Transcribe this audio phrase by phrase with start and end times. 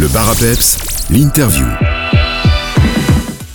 [0.00, 0.78] Le bar à peps,
[1.10, 1.66] l'interview.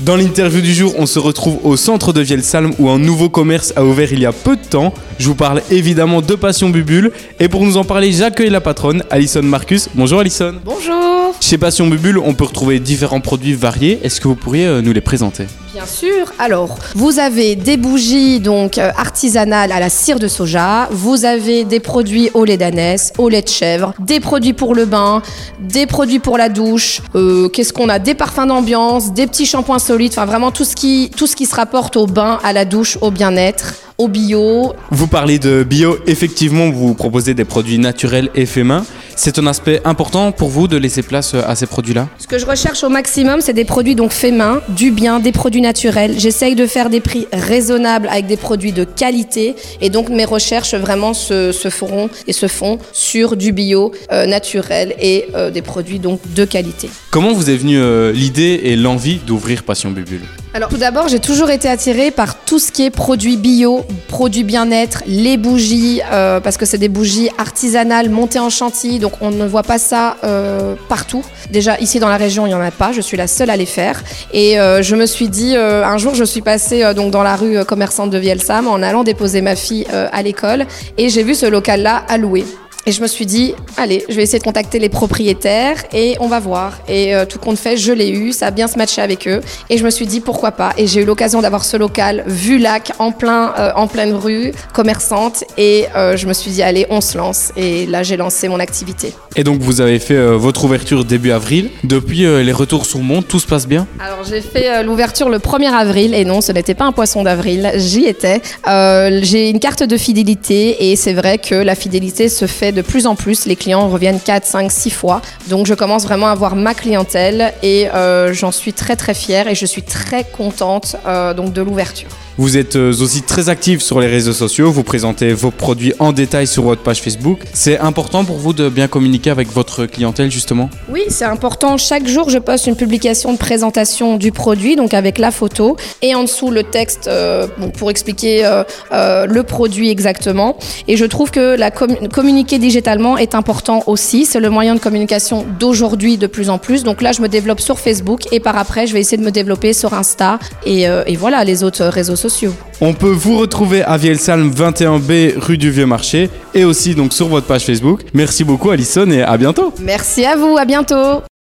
[0.01, 3.73] Dans l'interview du jour, on se retrouve au centre de Vielsalm où un nouveau commerce
[3.75, 4.93] a ouvert il y a peu de temps.
[5.17, 9.03] Je vous parle évidemment de Passion Bubule et pour nous en parler, j'accueille la patronne,
[9.09, 9.89] Alison Marcus.
[9.95, 10.53] Bonjour Alison.
[10.63, 13.97] Bonjour Chez Passion Bubule, on peut retrouver différents produits variés.
[14.03, 15.47] Est-ce que vous pourriez euh, nous les présenter?
[15.75, 16.31] Bien sûr.
[16.39, 21.65] Alors, vous avez des bougies donc euh, artisanales à la cire de soja, vous avez
[21.65, 25.21] des produits au lait d'ânesse, au lait de chèvre, des produits pour le bain,
[25.59, 29.79] des produits pour la douche, euh, qu'est-ce qu'on a Des parfums d'ambiance, des petits shampoings
[29.79, 32.63] solides, enfin vraiment tout ce qui tout ce qui se rapporte au bain, à la
[32.63, 34.73] douche, au bien-être, au bio.
[34.91, 38.85] Vous parlez de bio, effectivement, vous proposez des produits naturels et faits main.
[39.15, 42.09] C'est un aspect important pour vous de laisser place à ces produits-là?
[42.19, 45.31] Ce que je recherche au maximum, c'est des produits donc faits main, du bien, des
[45.31, 46.15] produits naturels.
[46.17, 50.75] J'essaye de faire des prix raisonnables avec des produits de qualité et donc mes recherches
[50.75, 55.61] vraiment se, se feront et se font sur du bio euh, naturel et euh, des
[55.61, 56.89] produits donc de qualité.
[57.11, 60.25] Comment vous est venue euh, l'idée et l'envie d'ouvrir Passion Bubule?
[60.55, 64.45] Alors tout d'abord, j'ai toujours été attirée par tout ce qui est produits bio, produits
[64.45, 69.31] bien-être, les bougies, euh, parce que c'est des bougies artisanales montées en chantilly, donc on
[69.31, 71.25] ne voit pas ça euh, partout.
[71.51, 73.57] Déjà ici dans la région, il n'y en a pas, je suis la seule à
[73.57, 74.01] les faire.
[74.31, 77.65] Et euh, je me suis dit, un jour, je suis passée donc dans la rue
[77.65, 80.67] commerçante de Vielsam en allant déposer ma fille à l'école,
[80.97, 82.45] et j'ai vu ce local-là à louer.
[82.87, 86.27] Et je me suis dit, allez, je vais essayer de contacter les propriétaires et on
[86.27, 86.73] va voir.
[86.87, 89.41] Et euh, tout compte fait, je l'ai eu, ça a bien se matché avec eux.
[89.71, 90.71] Et je me suis dit, pourquoi pas.
[90.77, 94.51] Et j'ai eu l'occasion d'avoir ce local vue lac en, plein, euh, en pleine rue,
[94.71, 95.45] commerçante.
[95.57, 97.51] Et euh, je me suis dit, allez, on se lance.
[97.57, 99.13] Et là, j'ai lancé mon activité.
[99.35, 101.71] Et donc vous avez fait votre ouverture début avril.
[101.83, 105.73] Depuis, les retours sont bons, tout se passe bien Alors j'ai fait l'ouverture le 1er
[105.73, 108.41] avril et non, ce n'était pas un poisson d'avril, j'y étais.
[108.65, 113.07] J'ai une carte de fidélité et c'est vrai que la fidélité se fait de plus
[113.07, 113.45] en plus.
[113.45, 115.21] Les clients reviennent 4, 5, 6 fois.
[115.47, 119.47] Donc je commence vraiment à avoir ma clientèle et euh, j'en suis très très fière
[119.47, 122.09] et je suis très contente euh, donc de l'ouverture.
[122.37, 126.11] Vous êtes euh, aussi très actif sur les réseaux sociaux, vous présentez vos produits en
[126.11, 127.39] détail sur votre page Facebook.
[127.53, 130.69] C'est important pour vous de bien communiquer avec votre clientèle justement?
[130.89, 131.77] Oui, c'est important.
[131.77, 136.13] Chaque jour, je poste une publication de présentation du produit, donc avec la photo, et
[136.13, 138.45] en dessous le texte euh, pour expliquer
[138.91, 140.57] euh, le produit exactement.
[140.89, 144.25] Et je trouve que la com- communiquer digitalement est important aussi.
[144.25, 146.83] C'est le moyen de communication d'aujourd'hui de plus en plus.
[146.83, 149.31] Donc là, je me développe sur Facebook et par après, je vais essayer de me
[149.31, 152.53] développer sur Insta et, et voilà les autres réseaux sociaux.
[152.81, 157.27] On peut vous retrouver à Vielsalm 21B rue du Vieux Marché et aussi donc sur
[157.27, 158.01] votre page Facebook.
[158.13, 161.34] Merci beaucoup Alison et à bientôt Merci à vous, à bientôt.